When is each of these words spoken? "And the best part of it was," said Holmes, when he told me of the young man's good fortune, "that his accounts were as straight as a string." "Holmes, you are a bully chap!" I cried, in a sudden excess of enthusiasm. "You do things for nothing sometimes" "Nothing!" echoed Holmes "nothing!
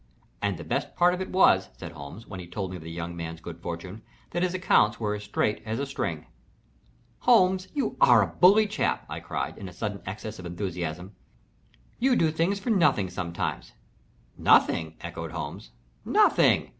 "And 0.41 0.57
the 0.57 0.63
best 0.63 0.95
part 0.95 1.13
of 1.13 1.21
it 1.21 1.29
was," 1.29 1.69
said 1.77 1.91
Holmes, 1.91 2.25
when 2.25 2.39
he 2.39 2.47
told 2.47 2.71
me 2.71 2.77
of 2.77 2.81
the 2.81 2.89
young 2.89 3.15
man's 3.15 3.39
good 3.39 3.59
fortune, 3.61 4.01
"that 4.31 4.41
his 4.41 4.55
accounts 4.55 4.99
were 4.99 5.13
as 5.13 5.23
straight 5.23 5.61
as 5.63 5.77
a 5.77 5.85
string." 5.85 6.25
"Holmes, 7.19 7.67
you 7.75 7.97
are 8.01 8.23
a 8.23 8.27
bully 8.27 8.65
chap!" 8.65 9.05
I 9.07 9.19
cried, 9.19 9.59
in 9.59 9.69
a 9.69 9.73
sudden 9.73 10.01
excess 10.07 10.39
of 10.39 10.47
enthusiasm. 10.47 11.11
"You 11.99 12.15
do 12.15 12.31
things 12.31 12.59
for 12.59 12.71
nothing 12.71 13.11
sometimes" 13.11 13.73
"Nothing!" 14.55 14.95
echoed 15.01 15.33
Holmes 15.33 15.69
"nothing! 16.03 16.69